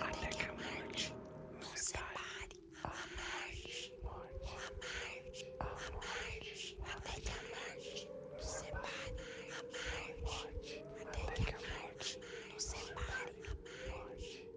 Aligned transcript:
Até 0.00 0.28
que 0.28 0.42
a 0.46 0.52
morte 0.52 1.14
nos 1.60 1.80
separe. 1.80 2.58
A 2.82 2.88
morte, 2.88 3.92
a 3.98 4.06
morte, 4.06 5.46
a 5.60 5.64
morte. 5.92 6.78
Até 6.94 7.20
que 7.20 7.30
a 7.30 7.42
morte 7.50 8.08
nos 8.36 8.46
separe. 8.46 9.16
A 9.52 9.62
morte, 10.22 10.84
até 11.00 11.42
que 11.42 11.54
a 11.54 11.58
morte 11.58 12.18
nos 12.52 12.62
separe. 12.62 13.42
A 13.46 13.54
morte. 13.90 14.48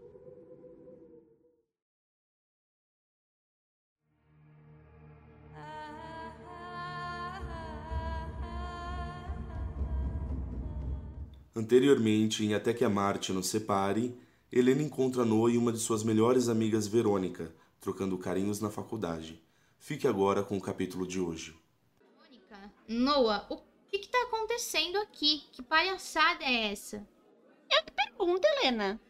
Anteriormente, 11.56 12.44
em 12.44 12.54
Até 12.54 12.74
que 12.74 12.84
a 12.84 12.90
Marte 12.90 13.32
nos 13.32 13.48
separe, 13.48 14.18
Helena 14.56 14.84
encontra 14.84 15.26
Noah 15.26 15.52
e 15.52 15.58
uma 15.58 15.72
de 15.72 15.80
suas 15.80 16.04
melhores 16.04 16.48
amigas, 16.48 16.86
Verônica, 16.86 17.52
trocando 17.82 18.18
carinhos 18.20 18.62
na 18.62 18.70
faculdade. 18.70 19.42
Fique 19.80 20.08
agora 20.08 20.44
com 20.44 20.56
o 20.56 20.62
capítulo 20.62 21.08
de 21.08 21.20
hoje. 21.20 21.60
Mônica, 22.20 22.72
Noah, 22.88 23.48
o 23.50 23.58
que 23.90 23.98
que 23.98 24.08
tá 24.08 24.22
acontecendo 24.22 24.98
aqui? 25.00 25.44
Que 25.52 25.64
palhaçada 25.64 26.44
é 26.44 26.72
essa? 26.72 27.04
Pergunta, 28.16 28.48
Helena. 28.48 29.02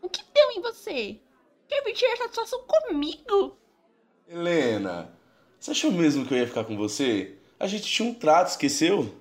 O 0.00 0.08
que 0.08 0.22
deu 0.32 0.52
em 0.52 0.62
você? 0.62 1.20
Quer 1.68 1.84
vir 1.84 1.94
tirar 1.94 2.16
satisfação 2.16 2.64
comigo? 2.64 3.56
Helena, 4.26 5.12
você 5.58 5.72
achou 5.72 5.90
mesmo 5.90 6.24
que 6.24 6.32
eu 6.32 6.38
ia 6.38 6.46
ficar 6.46 6.64
com 6.64 6.76
você? 6.76 7.38
A 7.58 7.66
gente 7.66 7.84
tinha 7.84 8.08
um 8.08 8.14
trato, 8.14 8.48
esqueceu? 8.48 9.14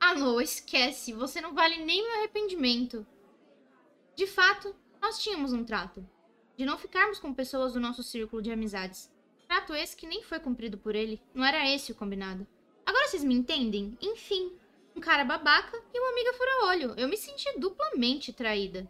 Ah, 0.00 0.14
Noah, 0.14 0.42
esquece. 0.42 1.12
Você 1.12 1.40
não 1.40 1.54
vale 1.54 1.84
nem 1.84 2.02
meu 2.02 2.18
arrependimento. 2.18 3.06
De 4.20 4.26
fato, 4.26 4.76
nós 5.00 5.18
tínhamos 5.18 5.54
um 5.54 5.64
trato. 5.64 6.06
De 6.54 6.66
não 6.66 6.76
ficarmos 6.76 7.18
com 7.18 7.32
pessoas 7.32 7.72
do 7.72 7.80
nosso 7.80 8.02
círculo 8.02 8.42
de 8.42 8.52
amizades. 8.52 9.10
Trato 9.46 9.72
esse 9.72 9.96
que 9.96 10.06
nem 10.06 10.22
foi 10.22 10.38
cumprido 10.38 10.76
por 10.76 10.94
ele. 10.94 11.18
Não 11.32 11.42
era 11.42 11.66
esse 11.74 11.90
o 11.90 11.94
combinado. 11.94 12.46
Agora 12.84 13.08
vocês 13.08 13.24
me 13.24 13.34
entendem? 13.34 13.96
Enfim, 13.98 14.52
um 14.94 15.00
cara 15.00 15.24
babaca 15.24 15.82
e 15.94 15.98
uma 15.98 16.10
amiga 16.10 16.34
fura-olho. 16.34 16.94
Eu 16.98 17.08
me 17.08 17.16
senti 17.16 17.58
duplamente 17.58 18.30
traída. 18.30 18.86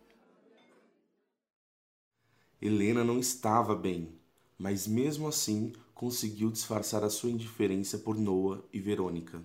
Helena 2.60 3.04
não 3.04 3.20
estava 3.20 3.76
bem, 3.76 4.20
mas 4.58 4.88
mesmo 4.88 5.28
assim 5.28 5.72
conseguiu 5.94 6.50
disfarçar 6.50 7.04
a 7.04 7.08
sua 7.08 7.30
indiferença 7.30 7.98
por 7.98 8.16
Noah 8.16 8.64
e 8.72 8.80
Verônica. 8.80 9.40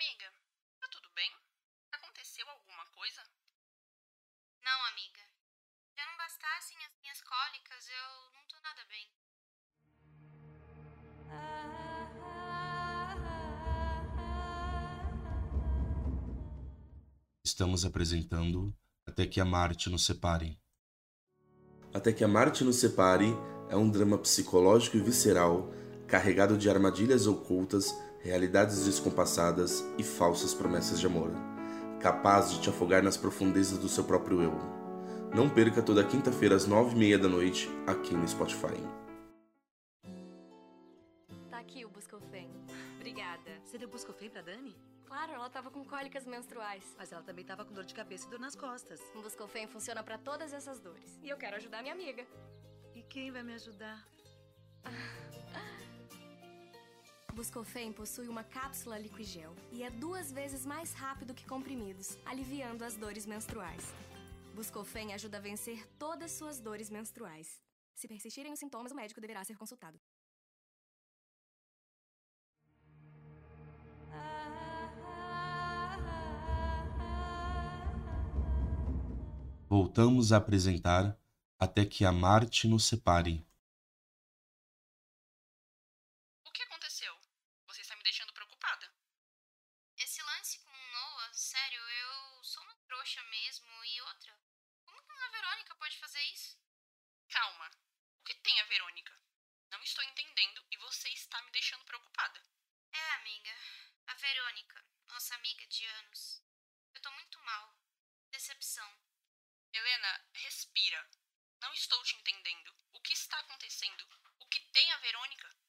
Amiga, 0.00 0.26
tá 0.80 0.88
tudo 0.90 1.08
bem? 1.14 1.30
Aconteceu 1.92 2.48
alguma 2.48 2.84
coisa? 3.00 3.22
Não, 4.62 4.78
amiga. 4.92 5.24
Já 5.96 6.04
não 6.04 6.16
bastassem 6.18 6.76
as 6.84 6.92
minhas 7.00 7.18
cólicas, 7.22 7.88
eu 7.88 8.32
não 8.34 8.44
tô 8.46 8.60
nada 8.60 8.84
bem. 8.90 9.08
Estamos 17.42 17.86
apresentando 17.86 18.76
Até 19.06 19.26
que 19.26 19.40
a 19.40 19.46
Marte 19.46 19.88
nos 19.88 20.04
separe. 20.04 20.60
Até 21.94 22.12
que 22.12 22.22
a 22.22 22.28
Marte 22.28 22.62
nos 22.64 22.76
separe 22.76 23.34
é 23.70 23.76
um 23.76 23.90
drama 23.90 24.18
psicológico 24.18 24.98
e 24.98 25.00
visceral, 25.00 25.72
carregado 26.06 26.58
de 26.58 26.68
armadilhas 26.68 27.26
ocultas, 27.26 27.94
realidades 28.20 28.84
descompassadas 28.84 29.82
e 29.96 30.04
falsas 30.04 30.52
promessas 30.52 31.00
de 31.00 31.06
amor, 31.06 31.32
capaz 32.00 32.50
de 32.50 32.62
te 32.62 32.70
afogar 32.70 33.02
nas 33.02 33.16
profundezas 33.16 33.78
do 33.78 33.88
seu 33.88 34.04
próprio 34.04 34.42
eu. 34.42 34.52
Não 35.34 35.48
perca 35.48 35.82
toda 35.82 36.02
quinta-feira 36.02 36.56
às 36.56 36.66
nove 36.66 36.96
e 36.96 36.98
meia 36.98 37.18
da 37.18 37.28
noite 37.28 37.68
aqui 37.86 38.14
no 38.14 38.26
Spotify. 38.26 38.80
Tá 41.48 41.58
aqui 41.58 41.84
o 41.84 41.88
Buscofem. 41.90 42.50
Obrigada. 42.96 43.50
Você 43.64 43.78
deu 43.78 43.88
Buscofem 43.88 44.28
pra 44.28 44.42
Dani? 44.42 44.74
Claro, 45.04 45.32
ela 45.32 45.48
tava 45.50 45.70
com 45.70 45.84
cólicas 45.84 46.26
menstruais. 46.26 46.84
Mas 46.98 47.12
ela 47.12 47.22
também 47.22 47.44
tava 47.44 47.64
com 47.64 47.72
dor 47.72 47.84
de 47.84 47.94
cabeça 47.94 48.26
e 48.26 48.30
dor 48.30 48.40
nas 48.40 48.56
costas. 48.56 49.00
O 49.14 49.22
Buscofem 49.22 49.68
funciona 49.68 50.02
pra 50.02 50.18
todas 50.18 50.52
essas 50.52 50.80
dores. 50.80 51.18
E 51.22 51.28
eu 51.28 51.36
quero 51.36 51.56
ajudar 51.56 51.82
minha 51.82 51.94
amiga. 51.94 52.26
E 52.94 53.02
quem 53.02 53.30
vai 53.30 53.42
me 53.42 53.54
ajudar? 53.54 54.04
Buscofem 57.40 57.90
possui 57.90 58.28
uma 58.28 58.44
cápsula 58.44 58.98
liquigel 58.98 59.56
e 59.72 59.82
é 59.82 59.88
duas 59.88 60.30
vezes 60.30 60.66
mais 60.66 60.92
rápido 60.92 61.32
que 61.32 61.46
comprimidos, 61.46 62.18
aliviando 62.26 62.84
as 62.84 62.96
dores 62.96 63.24
menstruais. 63.24 63.82
Buscofem 64.54 65.14
ajuda 65.14 65.38
a 65.38 65.40
vencer 65.40 65.88
todas 65.98 66.32
suas 66.32 66.60
dores 66.60 66.90
menstruais. 66.90 67.58
Se 67.94 68.06
persistirem 68.06 68.52
os 68.52 68.58
sintomas, 68.58 68.92
o 68.92 68.94
médico 68.94 69.22
deverá 69.22 69.42
ser 69.42 69.56
consultado. 69.56 69.98
Voltamos 79.66 80.30
a 80.30 80.36
apresentar 80.36 81.18
Até 81.58 81.86
que 81.86 82.04
a 82.04 82.12
Marte 82.12 82.68
nos 82.68 82.84
separe. 82.84 83.49
Aconteceu? 87.00 87.20
Você 87.66 87.80
está 87.80 87.96
me 87.96 88.02
deixando 88.02 88.32
preocupada. 88.32 88.92
Esse 89.96 90.22
lance 90.22 90.58
com 90.58 90.70
o 90.70 90.92
Noah, 90.92 91.32
sério, 91.32 91.80
eu 91.80 92.44
sou 92.44 92.62
uma 92.62 92.74
trouxa 92.86 93.22
mesmo. 93.24 93.84
E 93.84 94.00
outra, 94.02 94.38
como 94.84 95.02
que 95.02 95.12
uma 95.12 95.30
Verônica 95.30 95.74
pode 95.76 95.96
fazer 95.98 96.22
isso? 96.24 96.58
Calma. 97.28 97.70
O 98.20 98.24
que 98.24 98.34
tem 98.34 98.60
a 98.60 98.64
Verônica? 98.64 99.18
Não 99.70 99.82
estou 99.82 100.04
entendendo 100.04 100.66
e 100.70 100.76
você 100.76 101.08
está 101.10 101.40
me 101.42 101.50
deixando 101.52 101.84
preocupada. 101.84 102.44
É, 102.92 103.10
amiga, 103.12 103.56
a 104.08 104.14
Verônica, 104.14 104.84
nossa 105.06 105.34
amiga 105.36 105.66
de 105.68 105.86
anos. 105.86 106.42
Eu 106.94 107.00
tô 107.00 107.10
muito 107.12 107.38
mal. 107.40 107.74
Decepção. 108.30 108.98
Helena, 109.72 110.28
respira. 110.34 111.08
Não 111.60 111.72
estou 111.72 112.02
te 112.02 112.16
entendendo. 112.16 112.76
O 112.92 113.00
que 113.00 113.12
está 113.12 113.38
acontecendo? 113.38 114.06
O 114.38 114.46
que 114.48 114.60
tem 114.72 114.92
a 114.92 114.98
Verônica? 114.98 115.60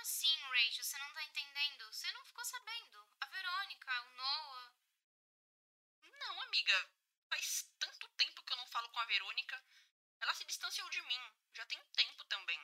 Assim, 0.00 0.34
Rachel, 0.48 0.82
você 0.82 0.96
não 0.96 1.12
tá 1.12 1.22
entendendo? 1.24 1.92
Você 1.92 2.10
não 2.12 2.24
ficou 2.24 2.42
sabendo? 2.42 3.06
A 3.20 3.26
Verônica, 3.26 4.02
o 4.02 4.10
Noah. 4.16 4.74
Não, 6.10 6.42
amiga. 6.42 6.90
Faz 7.28 7.70
tanto 7.78 8.08
tempo 8.16 8.42
que 8.42 8.52
eu 8.52 8.56
não 8.56 8.66
falo 8.68 8.88
com 8.88 8.98
a 8.98 9.04
Verônica. 9.04 9.62
Ela 10.20 10.34
se 10.34 10.46
distanciou 10.46 10.88
de 10.88 11.02
mim. 11.02 11.20
Já 11.52 11.66
tem 11.66 11.78
tempo 11.92 12.24
também. 12.24 12.58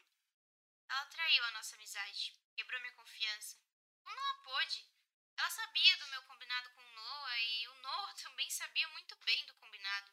Ela 0.89 1.05
traiu 1.07 1.45
a 1.45 1.51
nossa 1.51 1.77
amizade, 1.77 2.41
quebrou 2.57 2.81
minha 2.81 2.95
confiança. 2.95 3.59
Como 4.03 4.19
ela 4.19 4.43
pôde? 4.43 4.91
Ela 5.37 5.51
sabia 5.51 5.97
do 5.99 6.09
meu 6.09 6.23
combinado 6.23 6.71
com 6.71 6.81
o 6.81 6.93
Noah 6.93 7.41
e 7.41 7.69
o 7.69 7.75
Noah 7.83 8.15
também 8.25 8.49
sabia 8.49 8.89
muito 8.89 9.15
bem 9.27 9.45
do 9.45 9.55
combinado. 9.57 10.11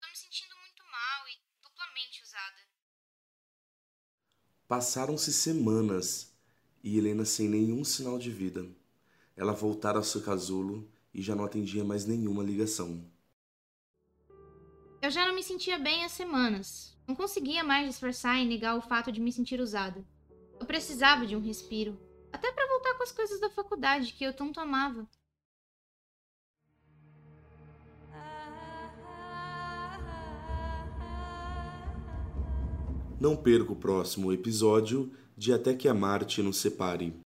Tô 0.00 0.08
me 0.08 0.16
sentindo 0.16 0.56
muito 0.56 0.82
mal 0.86 1.28
e 1.28 1.42
duplamente 1.60 2.22
usada. 2.22 2.66
Passaram-se 4.66 5.32
semanas 5.32 6.27
e 6.82 6.96
Helena 6.96 7.24
sem 7.24 7.48
nenhum 7.48 7.84
sinal 7.84 8.18
de 8.18 8.30
vida. 8.30 8.66
Ela 9.36 9.52
voltara 9.52 9.98
ao 9.98 10.04
seu 10.04 10.22
casulo 10.22 10.88
e 11.12 11.22
já 11.22 11.34
não 11.34 11.44
atendia 11.44 11.84
mais 11.84 12.06
nenhuma 12.06 12.42
ligação. 12.42 13.04
Eu 15.00 15.10
já 15.10 15.26
não 15.26 15.34
me 15.34 15.42
sentia 15.42 15.78
bem 15.78 16.04
há 16.04 16.08
semanas. 16.08 16.96
Não 17.06 17.14
conseguia 17.14 17.62
mais 17.62 17.88
disfarçar 17.88 18.38
e 18.38 18.44
negar 18.44 18.76
o 18.76 18.82
fato 18.82 19.12
de 19.12 19.20
me 19.20 19.32
sentir 19.32 19.60
usada. 19.60 20.04
Eu 20.58 20.66
precisava 20.66 21.24
de 21.24 21.36
um 21.36 21.40
respiro. 21.40 21.98
Até 22.32 22.52
pra 22.52 22.66
voltar 22.66 22.94
com 22.94 23.02
as 23.02 23.12
coisas 23.12 23.40
da 23.40 23.48
faculdade 23.48 24.12
que 24.12 24.24
eu 24.24 24.34
tanto 24.34 24.60
amava. 24.60 25.08
Não 33.20 33.36
perca 33.36 33.72
o 33.72 33.76
próximo 33.76 34.32
episódio 34.32 35.12
de 35.38 35.52
Até 35.52 35.72
que 35.72 35.88
a 35.88 35.94
Marte 35.94 36.42
nos 36.42 36.56
separe. 36.56 37.12